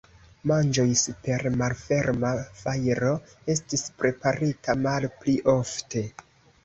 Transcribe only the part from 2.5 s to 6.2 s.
fajro estis preparita malpli ofte.